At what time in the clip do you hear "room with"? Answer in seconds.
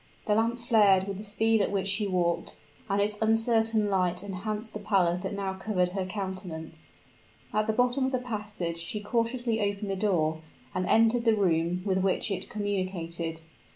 11.35-11.99